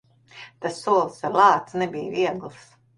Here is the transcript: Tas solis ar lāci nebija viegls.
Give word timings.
Tas 0.65 0.79
solis 0.87 1.21
ar 1.31 1.37
lāci 1.39 1.85
nebija 1.85 2.11
viegls. 2.19 2.71